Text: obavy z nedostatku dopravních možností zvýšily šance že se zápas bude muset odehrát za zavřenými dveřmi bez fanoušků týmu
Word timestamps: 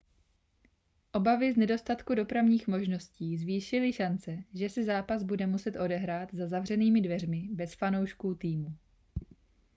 obavy 1.13 1.53
z 1.53 1.57
nedostatku 1.57 2.15
dopravních 2.15 2.67
možností 2.67 3.37
zvýšily 3.37 3.93
šance 3.93 4.37
že 4.53 4.69
se 4.69 4.83
zápas 4.83 5.23
bude 5.23 5.47
muset 5.47 5.75
odehrát 5.75 6.33
za 6.33 6.47
zavřenými 6.47 7.01
dveřmi 7.01 7.49
bez 7.51 7.73
fanoušků 7.73 8.35
týmu 8.35 8.75